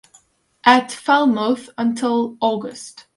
[0.65, 3.05] At Falmouth until August.